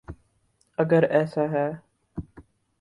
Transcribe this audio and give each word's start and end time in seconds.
اگر 0.77 1.03
ایسا 1.03 1.41
ہے۔ 1.51 1.67